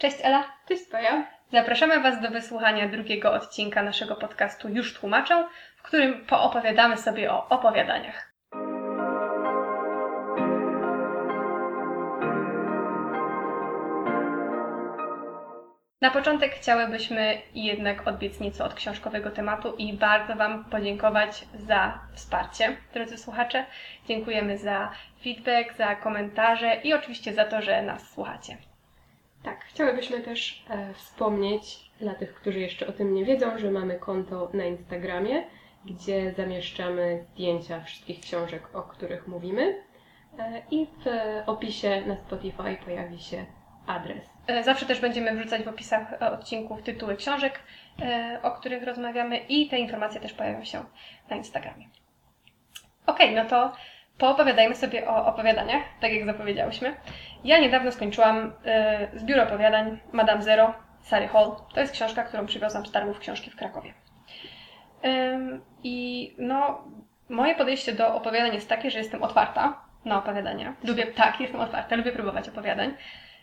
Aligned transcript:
Cześć 0.00 0.16
Ela. 0.22 0.44
Cześć 0.68 0.84
Paja. 0.90 1.26
Zapraszamy 1.52 2.00
Was 2.00 2.20
do 2.20 2.30
wysłuchania 2.30 2.88
drugiego 2.88 3.32
odcinka 3.32 3.82
naszego 3.82 4.16
podcastu 4.16 4.68
Już 4.68 4.94
Tłumaczę, 4.94 5.48
w 5.76 5.82
którym 5.82 6.26
poopowiadamy 6.26 6.96
sobie 6.96 7.32
o 7.32 7.48
opowiadaniach. 7.48 8.32
Na 16.00 16.10
początek 16.10 16.54
chciałybyśmy 16.54 17.42
jednak 17.54 18.08
odbiec 18.08 18.40
nieco 18.40 18.64
od 18.64 18.74
książkowego 18.74 19.30
tematu 19.30 19.74
i 19.76 19.92
bardzo 19.92 20.36
Wam 20.36 20.64
podziękować 20.64 21.44
za 21.54 21.98
wsparcie, 22.14 22.76
drodzy 22.94 23.18
słuchacze. 23.18 23.66
Dziękujemy 24.08 24.58
za 24.58 24.90
feedback, 25.24 25.76
za 25.76 25.96
komentarze 25.96 26.74
i 26.74 26.94
oczywiście 26.94 27.34
za 27.34 27.44
to, 27.44 27.62
że 27.62 27.82
nas 27.82 28.10
słuchacie. 28.10 28.69
Tak, 29.42 29.64
chciałybyśmy 29.64 30.20
też 30.20 30.64
e, 30.70 30.94
wspomnieć 30.94 31.90
dla 32.00 32.14
tych, 32.14 32.34
którzy 32.34 32.60
jeszcze 32.60 32.86
o 32.86 32.92
tym 32.92 33.14
nie 33.14 33.24
wiedzą, 33.24 33.58
że 33.58 33.70
mamy 33.70 33.98
konto 33.98 34.50
na 34.54 34.64
Instagramie, 34.64 35.44
gdzie 35.84 36.32
zamieszczamy 36.36 37.24
zdjęcia 37.32 37.80
wszystkich 37.80 38.20
książek, 38.20 38.76
o 38.76 38.82
których 38.82 39.28
mówimy. 39.28 39.82
E, 40.38 40.62
I 40.70 40.86
w 40.86 41.04
opisie 41.46 42.02
na 42.06 42.16
Spotify 42.16 42.76
pojawi 42.84 43.20
się 43.20 43.46
adres. 43.86 44.30
E, 44.46 44.62
Zawsze 44.64 44.86
też 44.86 45.00
będziemy 45.00 45.36
wrzucać 45.36 45.62
w 45.62 45.68
opisach 45.68 46.12
e, 46.12 46.30
odcinków 46.32 46.82
tytuły 46.82 47.16
książek, 47.16 47.60
e, 48.02 48.40
o 48.42 48.50
których 48.50 48.82
rozmawiamy 48.82 49.38
i 49.38 49.68
te 49.68 49.78
informacje 49.78 50.20
też 50.20 50.32
pojawią 50.32 50.64
się 50.64 50.84
na 51.30 51.36
Instagramie. 51.36 51.88
Okej, 53.06 53.34
no 53.34 53.44
to 53.44 53.72
poopowiadajmy 54.20 54.74
sobie 54.74 55.08
o 55.08 55.26
opowiadaniach, 55.26 55.82
tak 56.00 56.12
jak 56.12 56.26
zapowiedziałyśmy. 56.26 56.94
Ja 57.44 57.58
niedawno 57.58 57.92
skończyłam 57.92 58.52
e, 58.64 59.08
zbiór 59.14 59.40
opowiadań 59.40 59.98
Madame 60.12 60.42
Zero 60.42 60.74
Sary 61.00 61.28
Hall. 61.28 61.52
To 61.74 61.80
jest 61.80 61.92
książka, 61.92 62.22
którą 62.24 62.46
przywiozłam 62.46 62.86
z 62.86 62.92
targów 62.92 63.18
książki 63.18 63.50
w 63.50 63.56
Krakowie. 63.56 63.94
I 65.82 66.34
no, 66.38 66.84
moje 67.28 67.54
podejście 67.54 67.92
do 67.92 68.14
opowiadań 68.14 68.54
jest 68.54 68.68
takie, 68.68 68.90
że 68.90 68.98
jestem 68.98 69.22
otwarta 69.22 69.82
na 70.04 70.18
opowiadania. 70.18 70.74
Lubię, 70.84 71.06
tak, 71.06 71.40
jestem 71.40 71.60
otwarta, 71.60 71.96
lubię 71.96 72.12
próbować 72.12 72.48
opowiadań. 72.48 72.94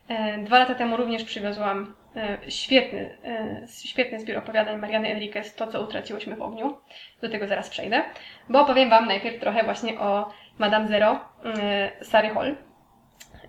E, 0.07 0.37
Dwa 0.37 0.59
lata 0.59 0.75
temu 0.75 0.97
również 0.97 1.23
przywiozłam 1.23 1.95
e, 2.15 2.51
świetny, 2.51 3.17
e, 3.25 3.67
świetny 3.67 4.19
zbiór 4.19 4.37
opowiadań 4.37 4.77
Mariany 4.79 5.07
Enriquez, 5.07 5.55
To, 5.55 5.67
co 5.67 5.81
utraciłyśmy 5.81 6.35
w 6.35 6.41
ogniu. 6.41 6.77
Do 7.21 7.29
tego 7.29 7.47
zaraz 7.47 7.69
przejdę. 7.69 8.03
Bo 8.49 8.61
opowiem 8.61 8.89
Wam 8.89 9.07
najpierw 9.07 9.39
trochę 9.39 9.63
właśnie 9.63 9.99
o 9.99 10.33
Madame 10.57 10.87
Zero 10.87 11.19
e, 11.45 11.91
Sary 12.05 12.29
Hall. 12.29 12.55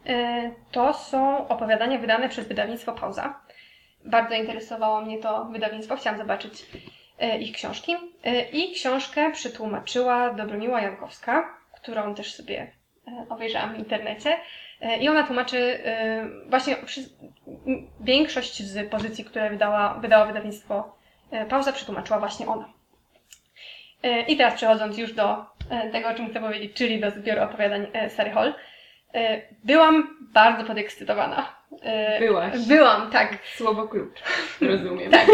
E, 0.06 0.50
To 0.72 0.94
są 0.94 1.48
opowiadania 1.48 1.98
wydane 1.98 2.28
przez 2.28 2.48
wydawnictwo 2.48 2.92
Pauza. 2.92 3.40
Bardzo 4.04 4.34
interesowało 4.34 5.00
mnie 5.00 5.18
to 5.18 5.44
wydawnictwo, 5.44 5.96
chciałam 5.96 6.18
zobaczyć 6.18 6.66
e, 7.18 7.38
ich 7.38 7.52
książki. 7.52 7.96
I 8.52 8.72
książkę 8.72 9.30
przetłumaczyła 9.32 10.34
Dobromiła 10.34 10.80
Jankowska, 10.80 11.58
którą 11.74 12.14
też 12.14 12.34
sobie 12.34 12.72
obejrzałam 13.28 13.74
w 13.74 13.78
internecie. 13.78 14.36
I 15.00 15.08
ona 15.08 15.26
tłumaczy 15.26 15.78
właśnie 16.46 16.76
większość 18.00 18.62
z 18.62 18.90
pozycji, 18.90 19.24
które 19.24 19.50
wydała, 19.50 19.94
wydało 19.94 20.26
wydawnictwo 20.26 20.96
Pauza, 21.48 21.72
przetłumaczyła 21.72 22.18
właśnie 22.18 22.46
ona. 22.46 22.68
I 24.28 24.36
teraz 24.36 24.54
przechodząc 24.54 24.98
już 24.98 25.12
do 25.12 25.46
tego, 25.92 26.08
o 26.08 26.14
czym 26.14 26.30
chcę 26.30 26.40
powiedzieć, 26.40 26.72
czyli 26.76 27.00
do 27.00 27.10
zbioru 27.10 27.42
opowiadań 27.42 27.86
e, 27.92 28.10
Sary 28.10 28.30
Hall. 28.30 28.54
E, 29.14 29.42
Byłam 29.64 30.16
bardzo 30.20 30.64
podekscytowana. 30.64 31.52
E, 31.82 32.18
Byłaś. 32.20 32.66
Byłam, 32.68 33.10
tak. 33.10 33.38
Słowo 33.56 33.88
klucz, 33.88 34.18
rozumiem. 34.60 35.10
Tak. 35.10 35.26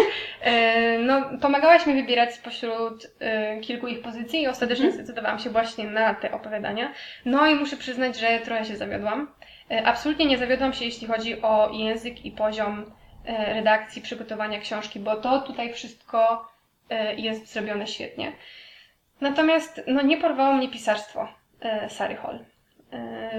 E, 0.43 0.99
No, 0.99 1.23
pomagałaś 1.43 1.87
mi 1.87 1.95
wybierać 1.95 2.35
spośród 2.35 3.07
e, 3.21 3.61
kilku 3.61 3.87
ich 3.89 4.03
pozycji 4.03 4.43
i 4.43 4.49
ostatecznie 4.49 4.85
Mhm. 4.87 5.05
zdecydowałam 5.05 5.39
się 5.39 5.51
właśnie 5.51 5.85
na 5.85 6.15
te 6.15 6.33
opowiadania. 6.33 6.93
No 7.25 7.47
i 7.47 7.55
muszę 7.55 7.77
przyznać, 7.77 8.19
że 8.19 8.39
trochę 8.39 8.65
się 8.65 8.77
zawiodłam. 8.77 9.31
E, 9.71 9.87
Absolutnie 9.87 10.27
nie 10.27 10.39
zawiodłam 10.39 10.73
się, 10.73 10.85
jeśli 10.85 11.07
chodzi 11.07 11.43
o 11.43 11.71
język 11.73 12.25
i 12.25 12.31
poziom 12.31 12.93
e, 13.27 13.55
redakcji, 13.55 14.03
przygotowania 14.03 14.61
książki, 14.61 15.01
bo 15.01 15.17
to 15.17 15.41
tutaj 15.41 15.73
wszystko 15.73 16.49
e, 16.91 17.15
jest 17.15 17.53
zrobione 17.53 17.87
świetnie. 17.87 18.33
Natomiast 19.21 19.83
no, 19.87 20.03
nie 20.03 20.17
porwało 20.17 20.55
mnie 20.55 20.69
pisarstwo 20.69 21.29
e, 21.61 21.91
Sary 21.91 22.17
Hall. 22.17 22.39
E, 22.93 23.31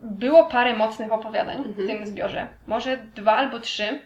Było 0.00 0.44
parę 0.46 0.74
mocnych 0.76 1.12
opowiadań 1.12 1.62
w 1.62 1.66
Mhm. 1.66 1.88
tym 1.88 2.06
zbiorze. 2.06 2.46
Może 2.66 2.96
dwa 2.96 3.36
albo 3.36 3.60
trzy, 3.60 4.00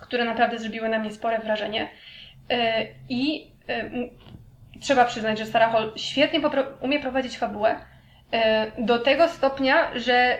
które 0.00 0.24
naprawdę 0.24 0.58
zrobiły 0.58 0.88
na 0.88 0.98
mnie 0.98 1.10
spore 1.10 1.38
wrażenie. 1.38 1.88
E, 2.50 2.86
I 3.08 3.50
e, 3.68 3.90
trzeba 4.80 5.04
przyznać, 5.04 5.38
że 5.38 5.46
Sarah 5.46 5.72
Hall 5.72 5.92
świetnie 5.96 6.40
umie 6.80 7.00
prowadzić 7.00 7.38
fabułę 7.38 7.76
e, 8.32 8.66
do 8.78 8.98
tego 8.98 9.28
stopnia, 9.28 9.98
że 9.98 10.14
e, 10.14 10.38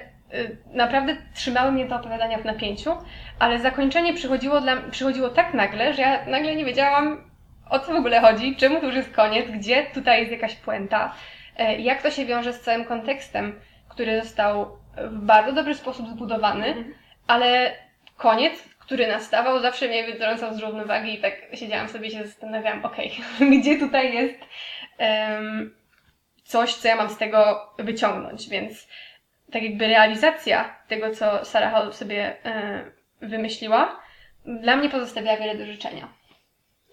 naprawdę 0.73 1.17
trzymały 1.35 1.73
mnie 1.73 1.87
te 1.87 1.97
opowiadania 1.97 2.39
w 2.39 2.45
napięciu, 2.45 2.97
ale 3.39 3.59
zakończenie 3.59 4.15
przychodziło, 4.15 4.61
dla, 4.61 4.77
przychodziło 4.77 5.29
tak 5.29 5.55
nagle, 5.55 5.95
że 5.95 6.03
ja 6.03 6.27
nagle 6.27 6.57
nie 6.57 6.65
wiedziałam 6.65 7.31
o 7.71 7.79
co 7.79 7.93
w 7.93 7.97
ogóle 7.97 8.21
chodzi, 8.21 8.57
czemu 8.57 8.81
tu 8.81 8.87
już 8.87 8.95
jest 8.95 9.13
koniec, 9.15 9.51
gdzie 9.51 9.87
tutaj 9.95 10.21
jest 10.21 10.33
jakaś 10.33 10.55
puenta, 10.55 11.15
e, 11.57 11.81
jak 11.81 12.03
to 12.03 12.11
się 12.11 12.27
wiąże 12.27 12.53
z 12.53 12.61
całym 12.61 12.85
kontekstem, 12.85 13.61
który 13.89 14.23
został 14.23 14.79
w 14.97 15.19
bardzo 15.19 15.53
dobry 15.53 15.75
sposób 15.75 16.09
zbudowany, 16.09 16.67
Mhm. 16.67 16.95
ale 17.27 17.73
koniec, 18.17 18.63
który 18.79 19.07
nastawał, 19.07 19.61
zawsze 19.61 19.89
mnie 19.89 20.05
wytrącał 20.05 20.55
z 20.55 20.59
równowagi 20.59 21.15
i 21.15 21.19
tak 21.21 21.35
siedziałam 21.55 21.89
sobie 21.89 22.09
i 22.09 22.11
się 22.11 22.25
zastanawiałam, 22.27 22.85
okej, 22.85 23.13
gdzie 23.61 23.79
tutaj 23.79 24.15
jest 24.15 24.39
em, 24.99 25.75
coś, 26.45 26.75
co 26.75 26.89
ja 26.89 26.97
mam 26.97 27.09
z 27.09 27.19
tego 27.19 27.71
wyciągnąć, 27.79 28.49
więc 28.49 28.89
tak 29.53 29.63
jakby 29.63 29.87
realizacja 29.89 30.77
tego, 30.89 31.11
co 31.11 31.45
Sarah 31.45 31.73
Hall 31.73 31.93
sobie 31.93 32.45
e, 32.45 32.85
wymyśliła, 33.21 34.01
dla 34.47 34.77
mnie 34.77 34.89
pozostawia 34.89 35.37
wiele 35.37 35.55
do 35.55 35.67
życzenia. 35.67 36.09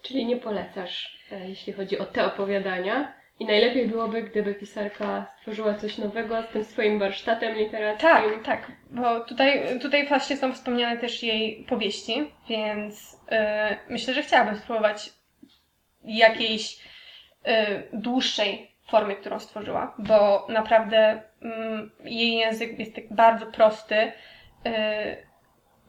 Czyli 0.04 0.26
nie 0.26 0.36
polecasz, 0.36 1.18
e, 1.32 1.48
jeśli 1.48 1.72
chodzi 1.72 1.98
o 1.98 2.04
te 2.04 2.26
opowiadania. 2.26 3.12
I 3.40 3.44
najlepiej 3.44 3.88
byłoby, 3.88 4.22
gdyby 4.22 4.54
pisarka 4.54 5.26
stworzyła 5.38 5.74
coś 5.74 5.98
nowego 5.98 6.42
z 6.42 6.48
tym 6.48 6.64
swoim 6.64 6.98
warsztatem 6.98 7.54
literackim. 7.54 8.08
Tak, 8.08 8.24
tak, 8.44 8.72
bo 8.90 9.20
tutaj, 9.20 9.78
tutaj 9.80 10.08
właśnie 10.08 10.36
są 10.36 10.52
wspomniane 10.52 10.96
też 10.96 11.22
jej 11.22 11.64
powieści, 11.68 12.30
więc 12.48 13.20
e, 13.30 13.76
myślę, 13.88 14.14
że 14.14 14.22
chciałabym 14.22 14.56
spróbować 14.56 15.10
jakiejś 16.04 16.78
e, 17.44 17.82
dłuższej 17.92 18.70
formy, 18.88 19.16
którą 19.16 19.38
stworzyła, 19.38 19.94
bo 19.98 20.46
naprawdę 20.48 21.22
mm, 21.42 21.90
jej 22.04 22.32
język 22.32 22.78
jest 22.78 22.94
tak 22.94 23.12
bardzo 23.14 23.46
prosty, 23.46 24.12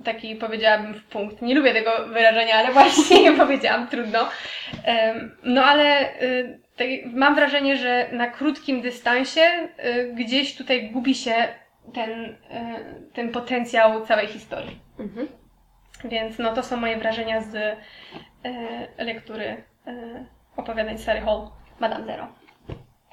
taki 0.03 0.35
powiedziałabym 0.35 0.93
w 0.93 1.03
punkt. 1.03 1.41
Nie 1.41 1.55
lubię 1.55 1.73
tego 1.73 2.07
wyrażenia, 2.07 2.55
ale 2.55 2.73
właśnie 2.73 3.31
powiedziałam, 3.43 3.87
trudno. 3.87 4.29
No 5.43 5.63
ale 5.63 6.13
y, 6.21 6.59
mam 7.13 7.35
wrażenie, 7.35 7.77
że 7.77 8.09
na 8.11 8.27
krótkim 8.27 8.81
dystansie 8.81 9.41
y, 9.85 10.13
gdzieś 10.13 10.55
tutaj 10.55 10.91
gubi 10.91 11.15
się 11.15 11.33
ten, 11.93 12.11
y, 12.11 12.35
ten 13.13 13.31
potencjał 13.31 14.05
całej 14.05 14.27
historii. 14.27 14.79
Mhm. 14.99 15.27
Więc 16.03 16.39
no 16.39 16.53
to 16.53 16.63
są 16.63 16.77
moje 16.77 16.97
wrażenia 16.97 17.41
z 17.41 17.77
lektury 18.97 19.63
opowiadań 20.55 20.97
Sary 20.97 21.21
Hall, 21.21 21.47
Madame 21.79 22.05
Zero. 22.05 22.44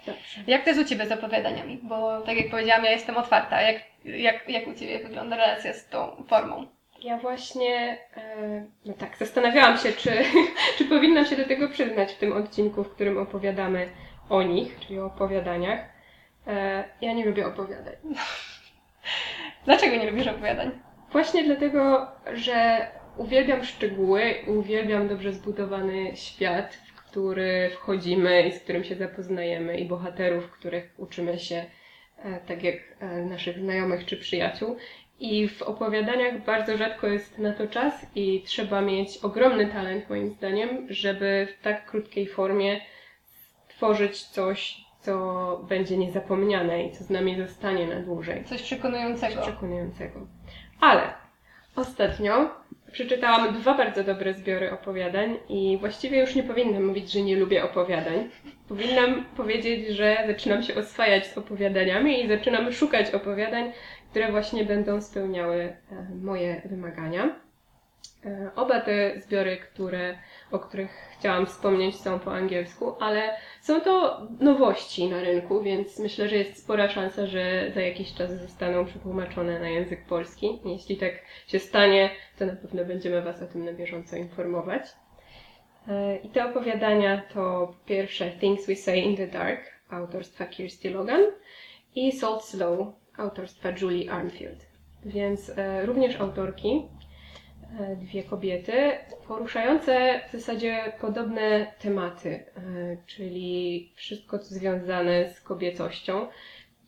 Dobrze. 0.06 0.40
Jak 0.46 0.64
to 0.64 0.70
jest 0.70 0.82
u 0.82 0.84
Ciebie 0.84 1.06
z 1.06 1.12
opowiadaniami? 1.12 1.80
Bo 1.82 2.20
tak 2.20 2.36
jak 2.36 2.50
powiedziałam, 2.50 2.84
ja 2.84 2.90
jestem 2.90 3.16
otwarta. 3.16 3.60
Jak, 3.60 3.82
jak, 4.04 4.48
jak 4.48 4.66
u 4.66 4.74
Ciebie 4.74 4.98
wygląda 4.98 5.36
relacja 5.36 5.72
z 5.72 5.88
tą 5.88 6.24
formą? 6.28 6.66
Ja 7.02 7.18
właśnie, 7.18 7.98
e, 8.16 8.66
no 8.84 8.92
tak, 8.92 9.16
zastanawiałam 9.16 9.78
się, 9.78 9.92
czy, 9.92 10.10
czy 10.78 10.84
powinnam 10.84 11.26
się 11.26 11.36
do 11.36 11.44
tego 11.44 11.68
przyznać 11.68 12.12
w 12.12 12.18
tym 12.18 12.32
odcinku, 12.32 12.84
w 12.84 12.94
którym 12.94 13.18
opowiadamy 13.18 13.88
o 14.30 14.42
nich, 14.42 14.80
czyli 14.80 14.98
o 14.98 15.06
opowiadaniach. 15.06 15.80
E, 16.46 16.84
ja 17.00 17.12
nie 17.12 17.24
lubię 17.24 17.46
opowiadań. 17.46 17.94
Dlaczego 19.64 19.96
nie 19.96 20.10
lubisz 20.10 20.26
opowiadań? 20.26 20.70
Właśnie 21.12 21.44
dlatego, 21.44 22.06
że 22.32 22.86
uwielbiam 23.16 23.64
szczegóły, 23.64 24.34
uwielbiam 24.46 25.08
dobrze 25.08 25.32
zbudowany 25.32 26.16
świat, 26.16 26.78
który 27.12 27.70
wchodzimy 27.70 28.42
i 28.42 28.52
z 28.52 28.60
którym 28.60 28.84
się 28.84 28.94
zapoznajemy, 28.94 29.78
i 29.78 29.84
bohaterów, 29.84 30.50
których 30.50 30.90
uczymy 30.96 31.38
się, 31.38 31.64
e, 32.18 32.40
tak 32.46 32.62
jak 32.62 32.76
e, 33.00 33.06
naszych 33.06 33.58
znajomych 33.58 34.04
czy 34.06 34.16
przyjaciół. 34.16 34.76
I 35.20 35.48
w 35.48 35.62
opowiadaniach 35.62 36.44
bardzo 36.44 36.76
rzadko 36.76 37.06
jest 37.06 37.38
na 37.38 37.52
to 37.52 37.66
czas 37.68 38.06
i 38.14 38.42
trzeba 38.46 38.80
mieć 38.80 39.18
ogromny 39.18 39.66
talent, 39.66 40.10
moim 40.10 40.30
zdaniem, 40.30 40.86
żeby 40.90 41.48
w 41.58 41.62
tak 41.64 41.90
krótkiej 41.90 42.26
formie 42.26 42.80
tworzyć 43.68 44.22
coś, 44.22 44.76
co 45.00 45.64
będzie 45.68 45.96
niezapomniane 45.96 46.84
i 46.84 46.92
co 46.92 47.04
z 47.04 47.10
nami 47.10 47.36
zostanie 47.36 47.86
na 47.86 48.00
dłużej 48.00 48.44
Coś 48.44 48.62
przekonującego. 48.62 49.42
przekonującego. 49.42 50.26
Ale 50.80 51.14
ostatnio 51.76 52.61
przeczytałam 52.92 53.54
dwa 53.54 53.74
bardzo 53.74 54.04
dobre 54.04 54.34
zbiory 54.34 54.70
opowiadań 54.70 55.36
i 55.48 55.76
właściwie 55.80 56.20
już 56.20 56.34
nie 56.34 56.42
powinnam 56.42 56.84
mówić, 56.84 57.12
że 57.12 57.22
nie 57.22 57.36
lubię 57.36 57.64
opowiadań. 57.64 58.28
Powinnam 58.68 59.24
powiedzieć, 59.36 59.88
że 59.88 60.16
zaczynam 60.26 60.62
się 60.62 60.74
oswajać 60.74 61.26
z 61.26 61.38
opowiadaniami 61.38 62.24
i 62.24 62.28
zaczynam 62.28 62.72
szukać 62.72 63.10
opowiadań, 63.10 63.72
które 64.10 64.30
właśnie 64.30 64.64
będą 64.64 65.00
spełniały 65.00 65.56
e, 65.56 65.74
moje 66.22 66.62
wymagania. 66.64 67.41
E, 68.26 68.50
oba 68.56 68.80
te 68.80 69.20
zbiory, 69.20 69.56
które, 69.56 70.18
o 70.50 70.58
których 70.58 70.90
chciałam 71.18 71.46
wspomnieć, 71.46 71.96
są 71.96 72.18
po 72.18 72.34
angielsku, 72.34 72.94
ale 73.00 73.36
są 73.60 73.80
to 73.80 74.20
nowości 74.40 75.08
na 75.08 75.20
rynku, 75.20 75.62
więc 75.62 75.98
myślę, 75.98 76.28
że 76.28 76.36
jest 76.36 76.62
spora 76.64 76.88
szansa, 76.88 77.26
że 77.26 77.70
za 77.74 77.80
jakiś 77.80 78.14
czas 78.14 78.40
zostaną 78.40 78.84
przetłumaczone 78.84 79.60
na 79.60 79.68
język 79.68 80.04
polski. 80.06 80.60
Jeśli 80.64 80.96
tak 80.96 81.12
się 81.46 81.58
stanie, 81.58 82.10
to 82.38 82.46
na 82.46 82.56
pewno 82.56 82.84
będziemy 82.84 83.22
Was 83.22 83.42
o 83.42 83.46
tym 83.46 83.64
na 83.64 83.72
bieżąco 83.72 84.16
informować. 84.16 84.82
E, 85.88 86.16
I 86.16 86.28
te 86.28 86.50
opowiadania 86.50 87.22
to 87.34 87.74
pierwsze 87.86 88.30
Things 88.30 88.66
We 88.66 88.76
Say 88.76 88.98
in 88.98 89.16
the 89.16 89.26
Dark 89.26 89.60
autorstwa 89.90 90.46
Kirsty 90.46 90.90
Logan 90.90 91.22
i 91.94 92.12
Salt 92.12 92.44
Slow 92.44 92.88
autorstwa 93.16 93.68
Julie 93.80 94.12
Armfield. 94.12 94.66
Więc 95.04 95.52
e, 95.58 95.86
również 95.86 96.20
autorki, 96.20 96.88
dwie 97.96 98.22
kobiety, 98.22 98.72
poruszające 99.28 100.20
w 100.28 100.32
zasadzie 100.32 100.92
podobne 101.00 101.66
tematy, 101.78 102.44
czyli 103.06 103.92
wszystko 103.94 104.38
co 104.38 104.54
związane 104.54 105.28
z 105.34 105.40
kobiecością. 105.40 106.26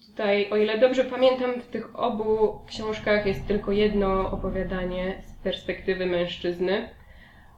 Tutaj, 0.06 0.50
o 0.50 0.56
ile 0.56 0.78
dobrze 0.78 1.04
pamiętam, 1.04 1.60
w 1.60 1.66
tych 1.66 1.98
obu 1.98 2.60
książkach 2.66 3.26
jest 3.26 3.46
tylko 3.46 3.72
jedno 3.72 4.30
opowiadanie 4.30 5.22
z 5.26 5.42
perspektywy 5.42 6.06
mężczyzny 6.06 6.88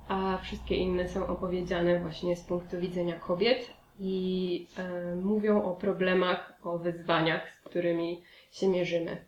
a 0.09 0.39
wszystkie 0.43 0.77
inne 0.77 1.09
są 1.09 1.27
opowiedziane 1.27 2.01
właśnie 2.01 2.37
z 2.37 2.45
punktu 2.45 2.81
widzenia 2.81 3.19
kobiet 3.19 3.71
i 4.01 4.67
e, 4.79 5.17
mówią 5.17 5.63
o 5.63 5.75
problemach, 5.75 6.53
o 6.65 6.79
wyzwaniach, 6.79 7.53
z 7.55 7.61
którymi 7.61 8.23
się 8.53 8.69
mierzymy. 8.69 9.25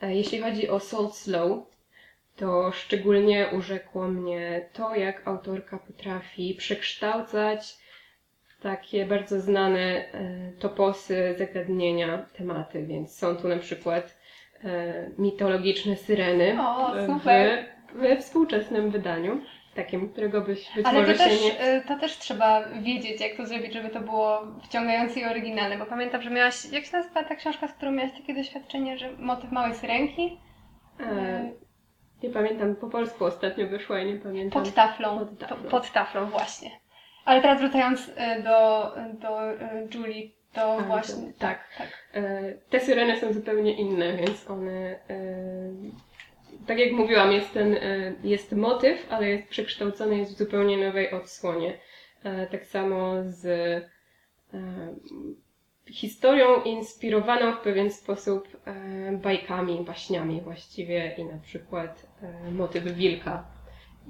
E, 0.00 0.14
jeśli 0.14 0.38
chodzi 0.38 0.68
o 0.68 0.80
Salt 0.80 1.14
Slow, 1.14 1.66
to 2.36 2.72
szczególnie 2.72 3.46
urzekło 3.52 4.08
mnie 4.08 4.68
to, 4.72 4.94
jak 4.94 5.28
autorka 5.28 5.78
potrafi 5.78 6.54
przekształcać 6.58 7.78
takie 8.62 9.06
bardzo 9.06 9.40
znane 9.40 9.80
e, 9.80 10.52
toposy, 10.58 11.34
zagadnienia, 11.38 12.26
tematy, 12.38 12.86
więc 12.86 13.18
są 13.18 13.36
tu 13.36 13.48
na 13.48 13.58
przykład 13.58 14.18
e, 14.64 15.10
mitologiczne 15.18 15.96
syreny 15.96 16.56
O, 16.60 16.92
w, 17.18 17.28
we 17.94 18.16
współczesnym 18.16 18.90
wydaniu 18.90 19.40
takim, 19.76 20.08
którego 20.08 20.40
byś 20.40 20.70
być 20.76 20.86
Ale 20.86 21.00
może 21.00 21.12
to 21.12 21.18
też, 21.18 21.40
się 21.40 21.44
nie... 21.44 21.76
y, 21.76 21.82
to 21.88 21.98
też 21.98 22.18
trzeba 22.18 22.68
wiedzieć, 22.82 23.20
jak 23.20 23.36
to 23.36 23.46
zrobić, 23.46 23.72
żeby 23.72 23.88
to 23.88 24.00
było 24.00 24.42
wciągające 24.64 25.20
i 25.20 25.24
oryginalne, 25.24 25.78
bo 25.78 25.86
pamiętam, 25.86 26.22
że 26.22 26.30
miałaś, 26.30 26.64
jak 26.72 26.84
się 26.84 26.96
nazywa 26.96 27.24
ta 27.24 27.34
książka, 27.34 27.68
z 27.68 27.72
którą 27.72 27.92
miałaś 27.92 28.12
takie 28.12 28.34
doświadczenie, 28.34 28.98
że 28.98 29.12
motyw 29.18 29.52
małej 29.52 29.74
syrenki? 29.74 30.38
E, 31.00 31.50
nie 32.22 32.30
pamiętam, 32.30 32.76
po 32.76 32.88
polsku 32.88 33.24
ostatnio 33.24 33.66
wyszła 33.66 34.00
i 34.00 34.06
nie 34.12 34.18
pamiętam. 34.20 34.62
Pod 34.62 34.74
taflą. 34.74 35.18
Pod 35.18 35.38
taflą. 35.38 35.56
Po- 35.56 35.70
Pod 35.70 35.92
taflą, 35.92 36.26
właśnie. 36.26 36.70
Ale 37.24 37.42
teraz 37.42 37.60
wracając 37.60 38.08
y, 38.08 38.42
do, 38.44 38.92
do 39.20 39.52
y, 39.52 39.88
Julie, 39.94 40.28
to 40.52 40.72
A, 40.78 40.82
właśnie, 40.82 41.32
to- 41.32 41.38
tak, 41.38 41.64
tak. 41.78 41.88
E, 42.14 42.52
te 42.70 42.80
syreny 42.80 43.20
są 43.20 43.32
zupełnie 43.32 43.72
inne, 43.76 44.16
więc 44.16 44.50
one... 44.50 44.98
E, 45.10 45.16
tak 46.66 46.78
jak 46.78 46.92
mówiłam, 46.92 47.32
jest 47.32 47.52
ten, 47.52 47.74
e, 47.74 47.78
jest 48.24 48.52
motyw, 48.52 49.12
ale 49.12 49.28
jest 49.28 49.48
przekształcony, 49.48 50.18
jest 50.18 50.34
w 50.34 50.38
zupełnie 50.38 50.86
nowej 50.86 51.10
odsłonie. 51.12 51.78
Tak 52.50 52.64
samo 52.66 53.12
z 53.24 53.46
historią 55.90 56.62
inspirowaną 56.62 57.52
w 57.52 57.60
pewien 57.60 57.90
sposób 57.90 58.48
e, 58.64 59.12
bajkami, 59.12 59.84
baśniami 59.84 60.40
właściwie 60.40 61.14
i 61.18 61.24
na 61.24 61.38
przykład 61.38 62.06
e, 62.22 62.50
motyw 62.50 62.84
wilka. 62.84 63.44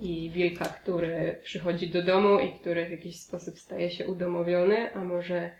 I 0.00 0.30
wilka, 0.30 0.64
który 0.64 1.40
przychodzi 1.42 1.88
do 1.88 2.02
domu 2.02 2.38
i 2.38 2.52
który 2.52 2.86
w 2.86 2.90
jakiś 2.90 3.20
sposób 3.20 3.58
staje 3.58 3.90
się 3.90 4.06
udomowiony, 4.06 4.94
a 4.94 5.04
może 5.04 5.50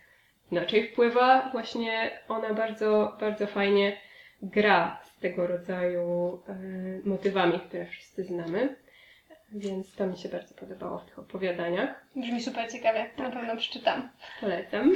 inaczej 0.53 0.89
wpływa. 0.89 1.51
Właśnie 1.53 2.11
ona 2.29 2.55
bardzo, 2.55 3.17
bardzo 3.21 3.47
fajnie 3.47 3.97
gra 4.43 5.01
z 5.05 5.21
tego 5.21 5.47
rodzaju 5.47 6.39
e, 6.49 6.55
motywami, 7.05 7.61
które 7.61 7.87
wszyscy 7.87 8.25
znamy. 8.25 8.77
Więc 9.52 9.94
to 9.94 10.06
mi 10.06 10.19
się 10.19 10.28
bardzo 10.28 10.54
podobało 10.54 10.98
w 10.98 11.04
tych 11.04 11.19
opowiadaniach. 11.19 12.04
Brzmi 12.16 12.43
super 12.43 12.72
ciekawie, 12.72 13.10
na 13.19 13.31
pewno 13.31 13.56
przeczytam. 13.56 14.08
Polecam. 14.40 14.93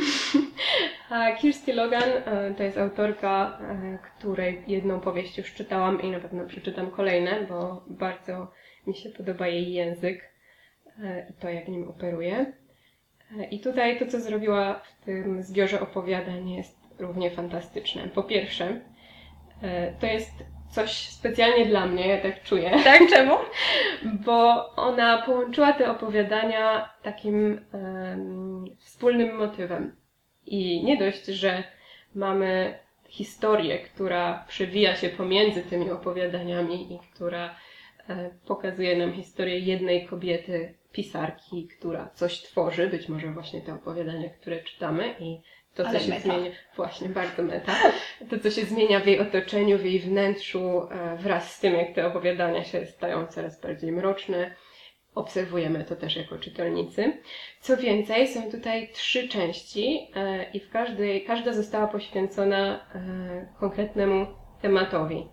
A 1.10 1.32
Kirsty 1.32 1.74
Logan 1.74 2.10
e, 2.24 2.54
to 2.56 2.62
jest 2.62 2.78
autorka, 2.78 3.58
e, 3.62 3.98
której 3.98 4.62
jedną 4.66 5.00
powieść 5.00 5.38
już 5.38 5.54
czytałam 5.54 6.02
i 6.02 6.10
na 6.10 6.20
pewno 6.20 6.46
przeczytam 6.46 6.90
kolejne, 6.90 7.46
bo 7.48 7.84
bardzo 7.86 8.52
mi 8.86 8.94
się 8.94 9.10
podoba 9.10 9.48
jej 9.48 9.72
język 9.72 10.30
e, 11.02 11.26
i 11.30 11.32
to, 11.32 11.48
jak 11.48 11.68
nim 11.68 11.88
operuje. 11.88 12.52
I 13.50 13.60
tutaj 13.60 13.98
to, 13.98 14.06
co 14.06 14.20
zrobiła 14.20 14.74
w 14.74 15.04
tym 15.04 15.42
zbiorze 15.42 15.80
opowiadań 15.80 16.50
jest 16.50 16.78
równie 16.98 17.30
fantastyczne. 17.30 18.08
Po 18.08 18.22
pierwsze, 18.22 18.80
to 20.00 20.06
jest 20.06 20.32
coś 20.70 20.90
specjalnie 21.08 21.66
dla 21.66 21.86
mnie, 21.86 22.08
ja 22.08 22.20
tak 22.20 22.42
czuję 22.42 22.70
Tak? 22.84 23.10
Czemu? 23.10 23.34
bo 24.26 24.70
ona 24.76 25.22
połączyła 25.22 25.72
te 25.72 25.90
opowiadania 25.90 26.94
takim 27.02 27.60
em, 27.72 28.64
wspólnym 28.78 29.36
motywem. 29.36 29.96
I 30.46 30.84
nie 30.84 30.96
dość, 30.96 31.26
że 31.26 31.64
mamy 32.14 32.78
historię, 33.08 33.78
która 33.78 34.44
przewija 34.48 34.96
się 34.96 35.08
pomiędzy 35.08 35.62
tymi 35.62 35.90
opowiadaniami 35.90 36.94
i 36.94 36.98
która 36.98 37.54
e, 38.08 38.30
pokazuje 38.46 38.96
nam 38.96 39.12
historię 39.12 39.58
jednej 39.58 40.06
kobiety, 40.06 40.74
pisarki, 40.92 41.68
która 41.68 42.10
coś 42.14 42.42
tworzy, 42.42 42.88
być 42.88 43.08
może 43.08 43.32
właśnie 43.32 43.60
te 43.60 43.74
opowiadania, 43.74 44.30
które 44.30 44.62
czytamy 44.62 45.14
i 45.20 45.40
to, 45.74 45.82
co 45.82 45.88
Ale 45.88 46.00
się 46.00 46.10
meta. 46.10 46.22
zmienia, 46.22 46.50
właśnie 46.76 47.08
bardzo 47.08 47.42
meta, 47.42 47.72
to, 48.30 48.38
co 48.38 48.50
się 48.50 48.64
zmienia 48.64 49.00
w 49.00 49.06
jej 49.06 49.20
otoczeniu, 49.20 49.78
w 49.78 49.84
jej 49.84 50.00
wnętrzu, 50.00 50.88
e, 50.90 51.16
wraz 51.16 51.54
z 51.56 51.60
tym, 51.60 51.74
jak 51.74 51.94
te 51.94 52.06
opowiadania 52.06 52.64
się 52.64 52.86
stają 52.86 53.26
coraz 53.26 53.60
bardziej 53.60 53.92
mroczne. 53.92 54.54
Obserwujemy 55.14 55.84
to 55.84 55.96
też 55.96 56.16
jako 56.16 56.38
czytelnicy. 56.38 57.12
Co 57.60 57.76
więcej, 57.76 58.28
są 58.28 58.50
tutaj 58.50 58.88
trzy 58.92 59.28
części 59.28 60.10
e, 60.14 60.50
i 60.50 60.60
w 60.60 60.70
każdej, 60.70 61.24
każda 61.24 61.52
została 61.52 61.86
poświęcona 61.86 62.86
e, 62.94 63.46
konkretnemu 63.60 64.26
tematowi. 64.62 65.28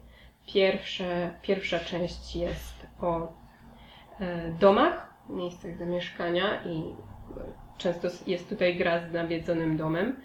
Pierwsze, 0.53 1.33
pierwsza 1.41 1.79
część 1.79 2.35
jest 2.35 2.87
o 3.01 3.33
domach, 4.59 5.13
miejscach 5.29 5.77
zamieszkania 5.77 6.63
i 6.65 6.83
często 7.77 8.07
jest 8.27 8.49
tutaj 8.49 8.75
gra 8.75 9.09
z 9.09 9.13
nawiedzonym 9.13 9.77
domem. 9.77 10.15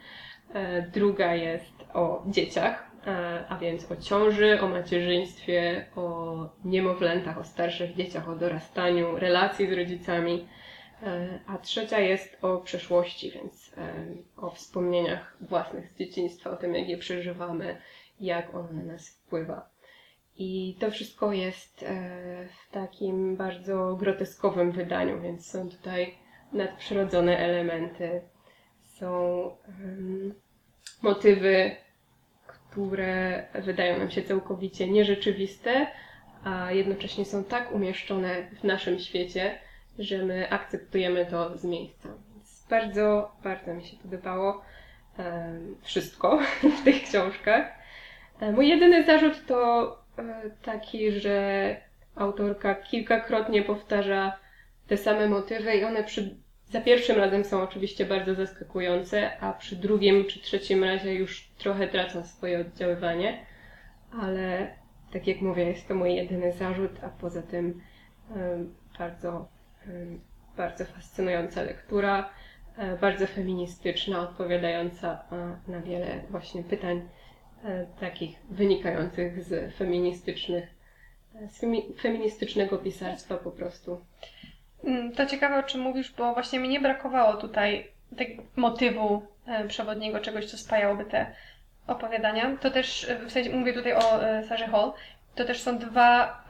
E, 0.55 0.83
Druga 0.83 1.35
jest 1.35 1.73
o 1.95 2.23
dzieciach, 2.27 2.91
e, 3.07 3.45
a 3.49 3.59
więc 3.59 3.91
o 3.93 3.97
ciąży, 3.97 4.61
o 4.61 4.69
macierzyństwie, 4.69 5.87
o 5.97 6.37
niemowlętach, 6.65 7.39
o 7.39 7.45
starszych 7.45 7.95
dzieciach, 7.97 8.29
o 8.29 8.37
dorastaniu, 8.37 9.17
relacji 9.19 9.67
z 9.69 9.73
rodzicami. 9.73 10.49
E, 11.03 11.39
A 11.47 11.59
trzecia 11.59 12.01
jest 12.01 12.39
o 12.45 12.59
przeszłości, 12.59 13.31
więc 13.31 13.75
o 14.37 14.51
wspomnieniach 14.51 15.37
własnych 15.41 15.89
z 15.93 15.99
dzieciństwa, 15.99 16.51
o 16.51 16.57
tym, 16.57 16.75
jak 16.75 16.89
je 16.89 16.99
przeżywamy, 16.99 17.77
jak 18.21 18.55
ono 18.55 18.73
na 18.73 18.83
nas 18.83 19.09
wpływa. 19.09 19.69
I 20.37 20.77
to 20.81 20.91
wszystko 20.91 21.33
jest 21.33 21.85
w 22.49 22.71
takim 22.73 23.37
bardzo 23.37 23.97
groteskowym 23.97 24.73
wydaniu, 24.73 25.21
więc 25.21 25.47
są 25.51 25.69
tutaj 25.69 26.15
nadprzyrodzone 26.53 27.39
elementy, 27.39 28.21
są 28.83 29.51
em, 29.69 30.35
motywy, 31.03 31.77
które 32.47 33.47
wydają 33.55 33.99
nam 33.99 34.11
się 34.11 34.23
całkowicie 34.23 34.91
nierzeczywiste, 34.91 35.87
a 36.45 36.73
jednocześnie 36.73 37.25
są 37.25 37.45
tak 37.45 37.73
umieszczone 37.73 38.47
w 38.61 38.65
naszym 38.65 38.99
świecie, 38.99 39.59
że 39.99 40.19
my 40.19 40.51
akceptujemy 40.51 41.27
to 41.27 41.59
z 41.59 41.65
miejsca. 41.65 42.09
Więc 42.09 42.67
bardzo, 42.71 43.33
bardzo 43.45 43.75
mi 43.75 43.85
się 43.85 43.97
podobało 43.97 44.63
em, 45.19 45.77
wszystko 45.83 46.39
w 46.81 46.85
tych 46.85 47.03
książkach. 47.03 47.73
E, 48.41 48.53
Mój 48.53 48.69
jedyny 48.69 49.05
zarzut 49.05 49.47
to 49.47 49.89
e, 50.19 50.51
taki, 50.63 51.13
że 51.13 51.77
autorka 52.17 52.75
kilkakrotnie 52.75 53.63
powtarza 53.63 54.39
te 54.87 54.97
same 54.97 55.29
motywy 55.29 55.75
i 55.75 55.85
one 55.85 56.05
przy, 56.05 56.37
za 56.73 56.81
pierwszym 56.81 57.17
razem 57.17 57.45
są 57.45 57.63
oczywiście 57.63 58.07
bardzo 58.07 58.35
zaskakujące, 58.35 59.41
a 59.41 59.53
przy 59.53 59.77
drugim 59.77 60.25
czy 60.25 60.41
trzecim 60.41 60.85
razie 60.85 61.15
już 61.15 61.49
trochę 61.59 61.89
tracą 61.89 62.25
swoje 62.25 62.61
oddziaływanie, 62.61 63.47
ale 64.21 64.75
tak 65.13 65.27
jak 65.27 65.41
mówię, 65.41 65.65
jest 65.65 65.89
to 65.89 65.95
mój 65.95 66.15
jedyny 66.15 66.53
zarzut, 66.53 66.91
a 67.05 67.09
poza 67.09 67.43
tym 67.43 67.81
bardzo, 68.99 69.49
bardzo 70.57 70.85
fascynująca 70.85 71.63
lektura, 71.63 72.31
e, 72.77 72.97
bardzo 72.97 73.27
feministyczna, 73.27 74.21
odpowiadająca 74.21 75.25
na 75.69 75.81
wiele 75.81 76.21
właśnie 76.31 76.63
pytań 76.63 77.09
e, 77.65 77.87
takich 78.01 78.37
wynikających 78.51 79.45
z 79.45 79.75
feministycznych, 79.75 80.65
e, 81.35 81.49
z 81.49 81.61
feministycznego 82.01 82.79
pisarstwa 82.79 83.37
po 83.37 83.51
prostu. 83.51 84.01
Mm, 84.85 85.13
to 85.13 85.27
ciekawe, 85.27 85.59
o 85.59 85.63
czym 85.63 85.81
mówisz, 85.81 86.13
bo 86.13 86.35
właśnie 86.35 86.59
mi 86.59 86.69
nie 86.69 86.81
brakowało 86.81 87.35
tutaj 87.35 87.89
tego 88.17 88.43
motywu 88.57 89.23
przewodniego, 89.69 90.21
czegoś, 90.21 90.45
co 90.51 90.59
spajałoby 90.59 91.05
te 91.05 91.27
opowiadania. 91.87 92.57
To 92.61 92.71
też, 92.71 93.07
w 93.27 93.33
sensie 93.33 93.51
mówię 93.51 93.73
tutaj 93.73 93.95
o 93.95 94.21
Sarze 94.49 94.67
Hall, 94.67 94.93
to 95.35 95.45
też 95.45 95.61
są 95.61 95.79
dwa 95.79 96.43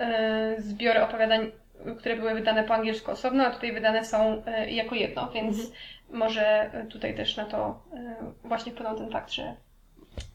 zbiory 0.59 1.03
opowiadań 1.03 1.53
które 1.99 2.17
były 2.17 2.35
wydane 2.35 2.65
po 2.65 2.75
angielsku 2.75 3.11
osobno, 3.11 3.47
a 3.47 3.51
tutaj 3.51 3.73
wydane 3.73 4.05
są 4.05 4.43
e, 4.47 4.71
jako 4.71 4.95
jedno, 4.95 5.31
więc 5.31 5.59
mhm. 5.59 5.77
może 6.11 6.71
tutaj 6.91 7.15
też 7.15 7.37
na 7.37 7.45
to 7.45 7.83
e, 7.95 8.17
właśnie 8.45 8.73
wpłynął 8.73 8.99
ten 8.99 9.11
fakt, 9.11 9.31
że 9.31 9.55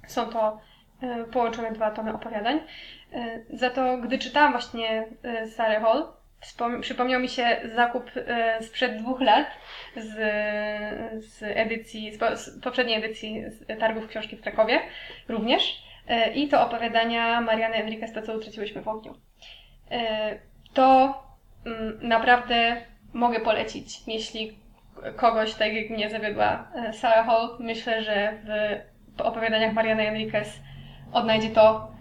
są 0.07 0.25
to 0.25 0.59
e, 1.01 1.23
połączone 1.23 1.71
dwa 1.71 1.91
tomy 1.91 2.13
opowiadań. 2.13 2.59
Za 3.49 3.69
to, 3.69 3.97
gdy 3.97 4.17
czytałam 4.17 4.51
właśnie 4.51 5.07
Sarah 5.55 5.83
Hall, 5.83 6.07
przypomniał 6.81 7.21
mi 7.21 7.29
się 7.29 7.57
zakup 7.75 8.11
sprzed 8.61 8.97
dwóch 8.97 9.21
lat 9.21 9.47
z, 9.95 10.13
z 11.23 11.43
edycji, 11.43 12.11
z 12.15 12.61
poprzedniej 12.63 12.97
edycji 12.97 13.43
targów 13.79 14.07
książki 14.07 14.37
w 14.37 14.41
Krakowie 14.41 14.79
również. 15.27 15.83
I 16.35 16.47
to 16.47 16.65
opowiadania 16.65 17.41
Mariany 17.41 17.75
Enriquez, 17.75 18.13
to 18.13 18.21
co 18.21 18.33
utraciłyśmy 18.33 18.81
w 18.81 18.87
ogniu. 18.87 19.15
To 20.73 21.13
Mm, 21.67 21.99
naprawdę 22.01 22.81
mogę 23.13 23.39
polecić, 23.39 24.07
jeśli 24.07 24.57
kogoś, 25.15 25.53
tak 25.53 25.73
jak 25.73 25.89
mnie 25.89 26.09
zawiodła 26.09 26.67
e, 26.75 26.93
Sarah 26.93 27.25
Hall, 27.25 27.49
myślę, 27.59 28.03
że 28.03 28.33
w 29.17 29.21
opowiadaniach 29.21 29.73
Mariany 29.73 30.07
Enriquez 30.07 30.59
odnajdzie 31.13 31.49
to, 31.49 31.91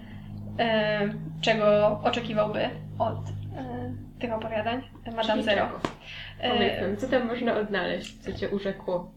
e, 0.59 1.09
czego 1.41 2.01
oczekiwałby 2.05 2.71
od 2.99 3.19
e, 3.19 3.46
tych 4.21 4.33
opowiadań 4.33 4.83
Madame 5.17 5.43
Zero. 5.43 5.69
Powiedz 6.43 7.01
co 7.01 7.09
tam 7.09 7.27
można 7.27 7.57
odnaleźć, 7.57 8.23
co 8.23 8.33
Cię 8.33 8.49
urzekło? 8.49 9.13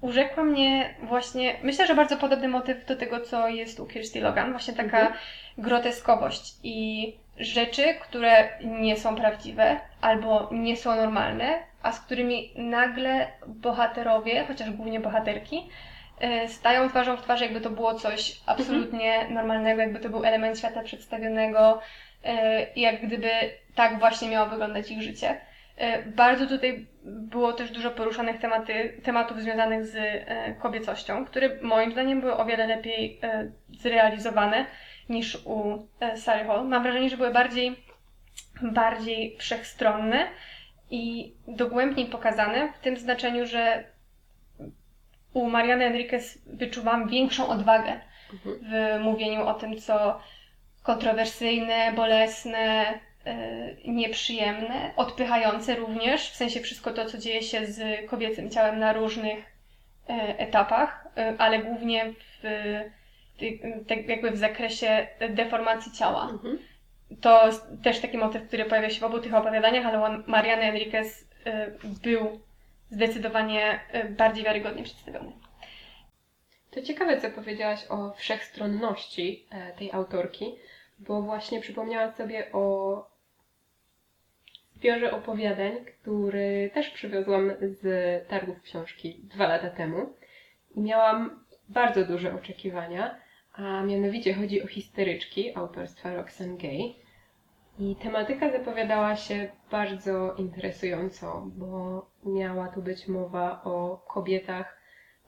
Urzekła 0.00 0.44
mnie 0.44 0.94
właśnie, 1.02 1.54
myślę, 1.62 1.86
że 1.86 1.94
bardzo 1.94 2.16
podobny 2.16 2.48
motyw 2.48 2.86
do 2.86 2.96
tego, 2.96 3.20
co 3.20 3.48
jest 3.48 3.80
u 3.80 3.86
Kirsty 3.86 4.20
Logan, 4.20 4.50
właśnie 4.50 4.74
taka 4.74 5.00
mhm. 5.00 5.18
groteskowość 5.58 6.54
i 6.62 7.16
rzeczy, 7.38 7.94
które 7.94 8.48
nie 8.64 8.96
są 8.96 9.16
prawdziwe 9.16 9.80
albo 10.00 10.48
nie 10.52 10.76
są 10.76 10.96
normalne, 10.96 11.58
a 11.82 11.92
z 11.92 12.00
którymi 12.00 12.52
nagle 12.56 13.26
bohaterowie, 13.46 14.44
chociaż 14.48 14.70
głównie 14.70 15.00
bohaterki, 15.00 15.68
e, 16.20 16.48
stają 16.48 16.88
twarzą 16.88 17.16
w 17.16 17.22
twarz, 17.22 17.40
jakby 17.40 17.60
to 17.60 17.70
było 17.70 17.94
coś 17.94 18.40
absolutnie 18.46 19.14
mhm. 19.14 19.34
normalnego, 19.34 19.80
jakby 19.80 20.00
to 20.00 20.08
był 20.08 20.24
element 20.24 20.58
świata 20.58 20.82
przedstawionego, 20.82 21.80
e, 21.80 21.82
jak 22.76 23.06
gdyby 23.06 23.30
tak 23.74 23.98
właśnie 23.98 24.28
miało 24.28 24.48
wyglądać 24.48 24.90
ich 24.90 25.02
życie. 25.02 25.40
E, 25.76 26.02
bardzo 26.02 26.46
tutaj 26.46 26.86
było 27.04 27.52
też 27.52 27.70
dużo 27.70 27.90
poruszanych 27.90 28.40
tematy, 28.40 29.00
tematów 29.02 29.40
związanych 29.40 29.86
z 29.86 29.96
kobiecością, 30.58 31.24
które 31.24 31.50
moim 31.62 31.92
zdaniem 31.92 32.20
były 32.20 32.36
o 32.36 32.44
wiele 32.44 32.66
lepiej 32.66 33.20
zrealizowane 33.80 34.66
niż 35.08 35.38
u 35.44 35.86
e, 36.00 36.16
Sally 36.16 36.44
Hall. 36.44 36.68
Mam 36.68 36.82
wrażenie, 36.82 37.10
że 37.10 37.16
były 37.16 37.30
bardziej, 37.30 37.76
bardziej 38.62 39.36
wszechstronne 39.38 40.26
i 40.90 41.34
dogłębniej 41.48 42.06
pokazane, 42.06 42.72
w 42.72 42.78
tym 42.78 42.96
znaczeniu, 42.96 43.46
że 43.46 43.84
u 45.32 45.50
Mariany 45.50 45.84
Enriquez 45.84 46.38
wyczuwam 46.46 47.08
większą 47.08 47.48
odwagę 47.48 48.00
mhm. 48.32 48.56
w 48.62 49.00
mówieniu 49.04 49.46
o 49.46 49.54
tym, 49.54 49.76
co 49.76 50.20
kontrowersyjne, 50.82 51.92
bolesne, 51.96 53.00
e, 53.24 53.74
nieprzyjemne, 53.84 54.90
odpychające 54.96 55.74
również, 55.74 56.30
w 56.30 56.36
sensie 56.36 56.60
wszystko 56.60 56.90
to, 56.90 57.06
co 57.06 57.18
dzieje 57.18 57.42
się 57.42 57.66
z 57.66 58.10
kobiecym 58.10 58.50
ciałem 58.50 58.78
na 58.78 58.92
różnych 58.92 59.38
e, 60.08 60.38
etapach, 60.38 61.08
ale 61.38 61.58
głównie 61.58 62.12
w 62.12 62.42
tak 63.88 64.08
jakby 64.08 64.30
w 64.30 64.36
zakresie 64.36 65.06
deformacji 65.30 65.92
ciała. 65.92 66.28
Mhm. 66.32 66.58
To 67.20 67.50
też 67.82 68.00
taki 68.00 68.18
motyw, 68.18 68.48
który 68.48 68.64
pojawia 68.64 68.90
się 68.90 69.00
w 69.00 69.04
obu 69.04 69.18
tych 69.18 69.34
opowiadaniach, 69.34 69.86
ale 69.86 70.22
Mariany 70.26 70.62
Enriquez 70.62 71.28
był 72.02 72.40
zdecydowanie 72.90 73.80
bardziej 74.10 74.44
wiarygodnie 74.44 74.82
przedstawiony. 74.82 75.32
To 76.74 76.82
ciekawe, 76.82 77.20
co 77.20 77.30
powiedziałaś 77.30 77.86
o 77.88 78.12
wszechstronności 78.12 79.46
e, 79.50 79.72
tej 79.72 79.92
autorki, 79.92 80.54
bo 80.98 81.22
właśnie 81.22 81.60
przypomniałam 81.60 82.12
sobie 82.12 82.52
o 82.52 82.96
zbiorze 84.74 85.12
opowiadań, 85.12 85.72
który 85.84 86.70
też 86.74 86.90
przywiozłam 86.90 87.52
z 87.60 87.84
targów 88.28 88.62
książki 88.62 89.20
dwa 89.22 89.48
lata 89.48 89.70
temu. 89.70 90.12
I 90.74 90.80
miałam 90.80 91.44
bardzo 91.68 92.04
duże 92.04 92.34
oczekiwania, 92.34 93.18
a 93.52 93.82
mianowicie 93.82 94.34
chodzi 94.34 94.62
o 94.62 94.66
histeryczki 94.66 95.56
autorstwa 95.56 96.14
Roxane 96.14 96.56
Gay. 96.56 96.94
I 97.78 97.96
tematyka 97.96 98.50
zapowiadała 98.50 99.16
się 99.16 99.48
bardzo 99.70 100.34
interesująco, 100.34 101.42
bo 101.46 102.06
miała 102.24 102.68
tu 102.68 102.82
być 102.82 103.08
mowa 103.08 103.64
o 103.64 104.04
kobietach 104.08 104.81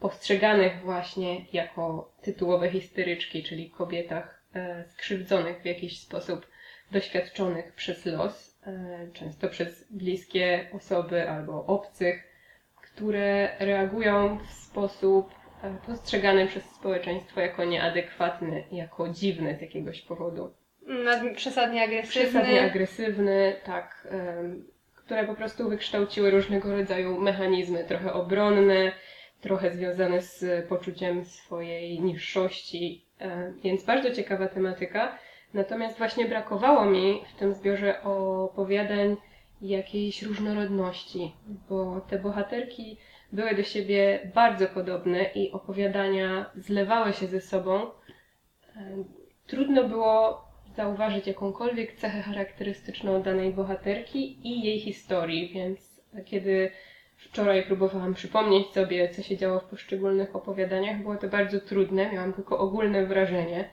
postrzeganych 0.05 0.81
właśnie 0.81 1.45
jako 1.53 2.13
tytułowe 2.23 2.71
histeryczki, 2.71 3.43
czyli 3.43 3.71
kobietach 3.71 4.43
e, 4.55 4.85
skrzywdzonych 4.89 5.63
w 5.63 5.65
jakiś 5.65 6.01
sposób, 6.01 6.47
doświadczonych 6.91 7.73
przez 7.73 8.07
los, 8.07 8.59
e, 8.67 9.09
często 9.13 9.49
przez 9.49 9.87
bliskie 9.91 10.69
osoby 10.73 11.31
albo 11.31 11.67
obcych, 11.67 12.25
które 12.83 13.57
reagują 13.59 14.39
w 14.39 14.51
sposób 14.51 15.35
postrzegany 15.87 16.47
przez 16.47 16.65
społeczeństwo 16.65 17.41
jako 17.41 17.65
nieadekwatny, 17.65 18.65
jako 18.73 19.09
dziwny 19.09 19.57
z 19.59 19.61
jakiegoś 19.61 20.03
powodu. 20.03 20.55
Przesadnie 21.37 21.83
agresywny. 21.83 22.31
Przesadnie 22.31 22.63
agresywny, 22.63 23.57
tak. 23.65 24.09
które 24.95 25.25
po 25.25 25.35
prostu 25.35 25.69
wykształciły 25.69 26.31
różnego 26.31 26.77
rodzaju 26.77 27.21
mechanizmy, 27.21 27.85
trochę 27.85 28.13
obronne, 28.13 28.93
trochę 29.45 29.71
związane 29.71 30.23
z 30.23 30.67
poczuciem 30.69 31.25
swojej 31.25 32.01
niższości, 32.01 33.05
więc 33.63 33.85
bardzo 33.85 34.11
ciekawa 34.11 34.49
tematyka. 34.49 35.19
Natomiast 35.55 35.99
właśnie 35.99 36.29
brakowało 36.29 36.85
mi 36.85 37.21
w 37.35 37.39
tym 37.39 37.55
zbiorze 37.55 38.03
opowiadań 38.03 39.17
jakiejś 39.61 40.23
różnorodności, 40.23 41.33
bo 41.69 42.01
te 42.01 42.19
bohaterki 42.19 42.97
były 43.33 43.55
do 43.55 43.63
siebie 43.63 44.31
bardzo 44.35 44.67
podobne 44.67 45.25
i 45.35 45.53
opowiadania 45.53 46.51
zlewały 46.55 47.13
się 47.13 47.27
ze 47.27 47.41
sobą. 47.41 47.91
Trudno 49.47 49.89
było 49.89 50.45
zauważyć 50.77 51.27
jakąkolwiek 51.27 51.93
cechę 51.93 52.23
charakterystyczną 52.23 53.23
danej 53.23 53.53
bohaterki 53.53 54.49
i 54.49 54.63
jej 54.65 54.81
historii, 54.81 55.51
więc 55.55 56.01
kiedy 56.25 56.71
wczoraj 57.25 57.67
próbowałam 57.67 58.15
przypomnieć 58.15 58.67
sobie, 58.67 59.09
co 59.09 59.23
się 59.23 59.37
działo 59.37 59.61
w 59.61 59.65
poszczególnych 59.65 60.37
opowiadaniach, 60.37 61.03
było 61.03 61.17
to 61.17 61.29
bardzo 61.29 61.61
trudne, 61.61 62.13
miałam 62.13 62.33
tylko 62.33 62.59
ogólne 62.59 63.07
wrażenie. 63.07 63.69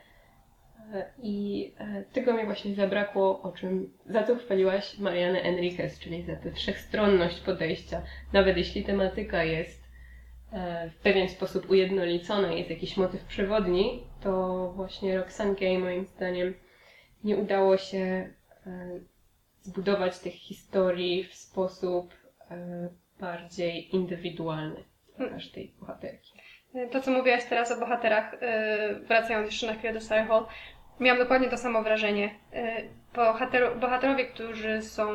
I 1.23 1.71
e, 1.77 2.03
tego 2.13 2.33
mi 2.33 2.45
właśnie 2.45 2.75
zabrakło, 2.75 3.41
o 3.41 3.51
czym, 3.51 3.93
za 4.05 4.23
co 4.23 4.35
chwaliłaś 4.35 4.99
Marianę 4.99 5.41
Enriquez, 5.41 5.99
czyli 5.99 6.23
za 6.23 6.35
tę 6.35 6.51
wszechstronność 6.51 7.39
podejścia. 7.39 8.01
Nawet 8.33 8.57
jeśli 8.57 8.83
tematyka 8.83 9.43
jest 9.43 9.83
e, 10.53 10.89
w 10.89 10.95
pewien 10.95 11.29
sposób 11.29 11.69
ujednolicona, 11.69 12.53
jest 12.53 12.69
jakiś 12.69 12.97
motyw 12.97 13.23
przewodni, 13.23 14.03
to 14.21 14.71
właśnie 14.75 15.17
Roxane 15.17 15.55
Gay 15.55 15.79
moim 15.79 16.05
zdaniem 16.05 16.53
nie 17.23 17.37
udało 17.37 17.77
się 17.77 17.97
e, 17.97 18.99
zbudować 19.61 20.19
tych 20.19 20.33
historii 20.33 21.23
w 21.23 21.35
sposób 21.35 22.13
bardziej 23.21 23.95
indywidualny 23.95 24.83
dla 25.17 25.29
każdej 25.29 25.73
bohaterki. 25.79 26.31
To, 26.91 27.01
co 27.01 27.11
mówiłaś 27.11 27.45
teraz 27.45 27.71
o 27.71 27.79
bohaterach, 27.79 28.35
wracając 29.07 29.47
jeszcze 29.47 29.67
na 29.67 29.73
chwilę 29.73 29.93
do 29.93 30.01
Sarah 30.01 30.27
Hall, 30.27 30.45
Miałam 31.01 31.19
dokładnie 31.19 31.49
to 31.49 31.57
samo 31.57 31.83
wrażenie. 31.83 32.35
E, 32.53 32.81
bohater, 33.15 33.77
bohaterowie, 33.77 34.25
którzy 34.25 34.81
są 34.81 35.09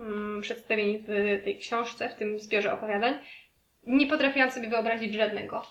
mm, 0.00 0.40
przedstawieni 0.42 0.98
w 0.98 1.40
tej 1.44 1.58
książce, 1.58 2.08
w 2.08 2.14
tym 2.14 2.38
zbiorze 2.38 2.72
opowiadań, 2.72 3.14
nie 3.86 4.06
potrafiłam 4.06 4.50
sobie 4.50 4.68
wyobrazić 4.68 5.14
żadnego. 5.14 5.62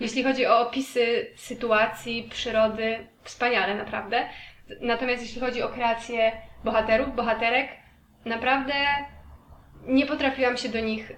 Jeśli 0.00 0.22
chodzi 0.22 0.46
o 0.46 0.60
opisy 0.60 1.30
sytuacji, 1.36 2.28
przyrody, 2.30 3.06
wspaniale 3.22 3.74
naprawdę. 3.74 4.28
natomiast 4.80 5.22
jeśli 5.22 5.40
chodzi 5.40 5.62
o 5.62 5.68
kreację 5.68 6.32
bohaterów, 6.64 7.14
bohaterek, 7.14 7.68
naprawdę 8.24 8.74
nie 9.86 10.06
potrafiłam 10.06 10.56
się 10.56 10.68
do 10.68 10.80
nich 10.80 11.10
y, 11.10 11.14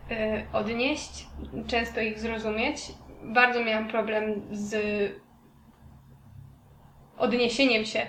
odnieść, 0.52 1.26
często 1.66 2.00
ich 2.00 2.18
zrozumieć. 2.18 2.76
Bardzo 3.22 3.64
miałam 3.64 3.88
problem 3.88 4.42
z 4.52 4.74
odniesieniem 7.18 7.84
się 7.84 8.00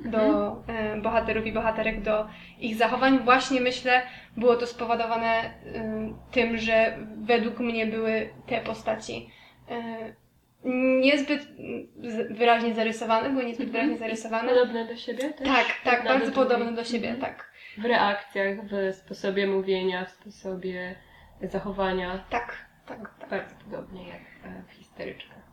do 0.00 0.52
y, 0.96 1.00
bohaterów 1.00 1.46
i 1.46 1.52
bohaterek, 1.52 2.02
do 2.02 2.28
ich 2.60 2.76
zachowań. 2.76 3.18
Właśnie 3.18 3.60
myślę, 3.60 4.02
było 4.36 4.56
to 4.56 4.66
spowodowane 4.66 5.44
y, 5.44 5.50
tym, 6.30 6.58
że 6.58 6.98
według 7.16 7.58
mnie 7.58 7.86
były 7.86 8.30
te 8.46 8.60
postaci 8.60 9.28
niezbyt 11.00 11.48
wyraźnie 12.30 12.74
zarysowane, 12.74 13.30
były 13.30 13.44
niezbyt 13.44 13.66
Mhm. 13.66 13.82
wyraźnie 13.86 13.98
zarysowane. 13.98 14.48
Podobne 14.48 14.86
do 14.86 14.96
siebie 14.96 15.30
też? 15.32 15.48
Tak, 15.48 15.66
tak, 15.84 15.94
Jedna 15.98 16.10
bardzo 16.10 16.26
do 16.30 16.32
podobne 16.32 16.72
do 16.72 16.84
siebie, 16.84 17.10
Mhm. 17.10 17.20
tak. 17.34 17.50
W 17.78 17.84
reakcjach, 17.84 18.56
w 18.64 18.94
sposobie 18.94 19.46
mówienia, 19.46 20.04
w 20.04 20.10
sposobie 20.10 20.94
zachowania. 21.42 22.24
Tak, 22.30 22.66
tak, 22.86 23.14
tak. 23.20 23.30
Bardzo 23.30 23.54
podobnie 23.64 24.08
jak 24.08 24.20
e, 24.44 24.62
w 24.68 24.72
histeryczkach. 24.72 25.44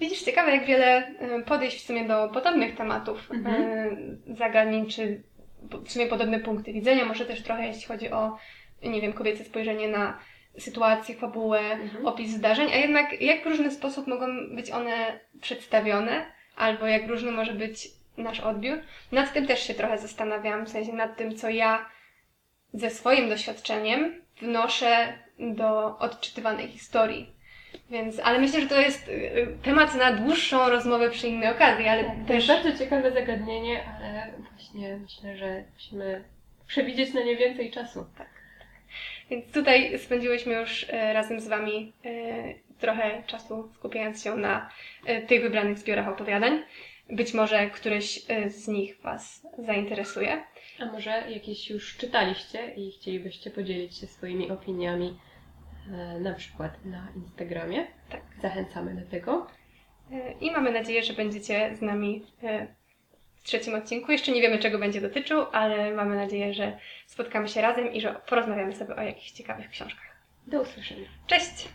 Widzisz, 0.00 0.22
ciekawe 0.22 0.50
jak 0.56 0.66
wiele 0.66 1.08
y, 1.08 1.42
podejść 1.44 1.76
w 1.82 1.86
sumie 1.86 2.04
do 2.04 2.28
podobnych 2.28 2.74
tematów, 2.76 3.30
Mhm. 3.30 3.62
y, 3.62 4.34
zagadnień, 4.36 4.86
czy 4.86 5.22
w 5.84 5.92
sumie 5.92 6.06
podobne 6.06 6.40
punkty 6.40 6.72
widzenia, 6.72 7.04
może 7.04 7.26
też 7.26 7.42
trochę 7.42 7.66
jeśli 7.66 7.84
chodzi 7.86 8.10
o, 8.10 8.38
nie 8.82 9.00
wiem, 9.00 9.12
kobiece 9.12 9.44
spojrzenie 9.44 9.88
na 9.88 10.18
sytuację, 10.58 11.14
fabułę, 11.14 11.60
Mhm. 11.60 12.06
opis 12.06 12.30
zdarzeń, 12.30 12.72
a 12.72 12.76
jednak 12.76 13.20
jak 13.22 13.42
w 13.42 13.46
różny 13.46 13.70
sposób 13.70 14.06
mogą 14.06 14.26
być 14.56 14.70
one 14.70 15.20
przedstawione, 15.40 16.26
albo 16.56 16.86
jak 16.86 17.08
różny 17.08 17.32
może 17.32 17.52
być 17.52 17.88
nasz 18.16 18.40
odbiór. 18.40 18.78
Nad 19.12 19.32
tym 19.32 19.46
też 19.46 19.66
się 19.66 19.74
trochę 19.74 19.98
zastanawiałam, 19.98 20.66
w 20.66 20.68
sensie 20.68 20.92
nad 20.92 21.16
tym, 21.16 21.36
co 21.36 21.48
ja 21.48 21.86
ze 22.74 22.90
swoim 22.90 23.28
doświadczeniem 23.28 24.22
wnoszę 24.40 25.12
do 25.38 25.98
odczytywanej 25.98 26.68
historii. 26.68 27.34
Więc, 27.90 28.20
ale 28.24 28.38
myślę, 28.38 28.60
że 28.60 28.66
to 28.66 28.80
jest 28.80 29.08
y, 29.08 29.12
y, 29.12 29.56
temat 29.62 29.94
na 29.94 30.12
dłuższą 30.12 30.68
rozmowę 30.68 31.10
przy 31.10 31.28
innej 31.28 31.50
okazji, 31.50 31.88
ale 31.88 32.04
To 32.04 32.10
jest 32.10 32.26
też 32.26 32.46
bardzo 32.46 32.78
ciekawe 32.78 33.12
zagadnienie, 33.12 33.84
ale 33.96 34.32
właśnie 34.52 34.96
myślę, 34.96 35.36
że 35.36 35.64
musimy 35.74 36.24
przewidzieć 36.66 37.14
na 37.14 37.22
nie 37.22 37.36
więcej 37.36 37.70
czasu. 37.70 38.06
Więc 39.30 39.52
tutaj 39.52 39.98
spędziłyśmy 39.98 40.54
już 40.54 40.86
e, 40.90 41.12
razem 41.12 41.40
z 41.40 41.48
Wami 41.48 41.92
trochę 42.78 43.22
czasu 43.26 43.68
skupiając 43.74 44.24
się 44.24 44.36
na 44.36 44.70
tych 45.28 45.42
wybranych 45.42 45.78
zbiorach 45.78 46.08
opowiadań. 46.08 46.62
Być 47.10 47.34
może 47.34 47.70
któryś 47.70 48.22
e, 48.28 48.50
z 48.50 48.68
nich 48.68 49.00
Was 49.02 49.46
zainteresuje. 49.58 50.44
A 50.80 50.86
może 50.86 51.10
jakieś 51.30 51.70
już 51.70 51.96
czytaliście 51.96 52.74
i 52.74 52.92
chcielibyście 52.92 53.50
podzielić 53.50 53.98
się 53.98 54.06
swoimi 54.06 54.50
opiniami 54.50 55.18
e, 55.92 56.20
na 56.20 56.34
przykład 56.34 56.84
na 56.84 57.08
Instagramie? 57.16 57.86
Tak. 58.10 58.22
Zachęcamy 58.42 58.94
do 58.94 59.10
tego. 59.10 59.46
E, 60.12 60.32
I 60.32 60.50
mamy 60.50 60.72
nadzieję, 60.72 61.02
że 61.02 61.12
będziecie 61.12 61.76
z 61.76 61.80
nami 61.82 62.26
e, 62.42 62.66
w 63.36 63.42
trzecim 63.42 63.74
odcinku. 63.74 64.12
Jeszcze 64.12 64.32
nie 64.32 64.40
wiemy, 64.40 64.58
czego 64.58 64.78
będzie 64.78 65.00
dotyczył, 65.00 65.46
ale 65.52 65.92
mamy 65.92 66.16
nadzieję, 66.16 66.54
że 66.54 66.78
spotkamy 67.06 67.48
się 67.48 67.60
razem 67.60 67.92
i 67.92 68.00
że 68.00 68.20
porozmawiamy 68.28 68.74
sobie 68.74 68.96
o 68.96 69.02
jakichś 69.02 69.30
ciekawych 69.30 69.70
książkach. 69.70 70.16
Do 70.46 70.60
usłyszenia. 70.60 71.08
Cześć! 71.26 71.68